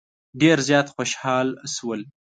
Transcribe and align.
ډېر 0.41 0.57
زیات 0.67 0.87
خوشال 0.95 1.47
شول. 1.73 2.01